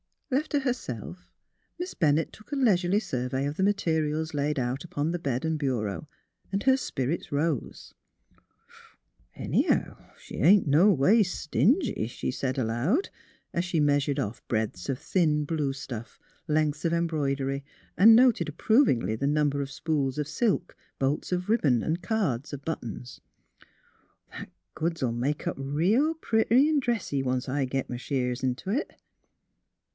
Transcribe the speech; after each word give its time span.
Left 0.31 0.49
to 0.51 0.61
herself, 0.61 1.29
Miss 1.77 1.93
Bennett 1.93 2.31
took 2.31 2.51
a 2.51 2.55
leisurely 2.55 3.01
survey 3.01 3.45
of 3.45 3.57
the 3.57 3.63
materials 3.63 4.33
laid 4.33 4.57
out 4.57 4.83
upon 4.85 5.11
the 5.11 5.19
bed 5.19 5.43
and 5.45 5.59
bureau, 5.59 6.07
and 6.51 6.63
her 6.63 6.77
spirits 6.77 7.33
rose.'' 7.33 7.93
Anyhow, 9.35 9.99
she 10.17 10.37
ain't 10.37 10.65
no 10.65 10.91
ways 10.91 11.31
stingy," 11.31 12.07
she 12.07 12.31
said, 12.31 12.57
aloud, 12.57 13.09
as 13.53 13.65
she 13.65 13.81
measured 13.81 14.19
off 14.19 14.41
breadths 14.47 14.87
of 14.89 14.97
thin 14.97 15.43
blue 15.43 15.73
stuff, 15.73 16.17
lengths 16.47 16.85
of 16.85 16.93
embroidery, 16.93 17.63
and 17.97 18.15
noted 18.15 18.47
approv 18.47 18.87
ingly 18.87 19.19
the 19.19 19.27
number 19.27 19.61
of 19.61 19.69
spools 19.69 20.17
of 20.17 20.27
silk, 20.29 20.75
bolts 20.97 21.31
of 21.33 21.49
ribbon, 21.49 21.83
and 21.83 22.01
cards 22.01 22.53
of 22.53 22.65
buttons." 22.65 23.19
That 24.31 24.49
goods 24.75 25.03
'11 25.03 25.19
make 25.19 25.45
up 25.45 25.57
reel 25.59 26.15
pretty 26.15 26.69
an' 26.69 26.79
dressy, 26.79 27.21
once 27.21 27.47
I 27.49 27.65
git 27.65 27.91
m' 27.91 27.97
sheers 27.97 28.41
int' 28.43 28.65
it." 28.65 28.93